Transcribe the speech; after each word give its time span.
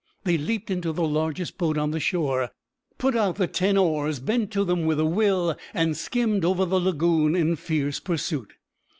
They 0.23 0.35
leaped 0.39 0.71
into 0.71 0.91
the 0.93 1.07
largest 1.07 1.59
boat 1.59 1.77
on 1.77 1.91
the 1.91 1.99
shore, 1.99 2.49
put 2.97 3.15
out 3.15 3.35
the 3.35 3.45
ten 3.45 3.77
oars, 3.77 4.19
bent 4.19 4.49
to 4.53 4.63
them 4.63 4.85
with 4.87 4.99
a 4.99 5.05
will, 5.05 5.55
and 5.75 5.95
skimmed 5.95 6.43
over 6.43 6.65
the 6.65 6.79
lagoon 6.81 7.35
in 7.35 7.55
fierce 7.55 7.99
pursuit. 7.99 8.53